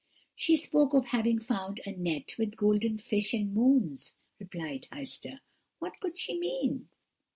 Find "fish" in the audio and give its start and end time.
2.97-3.35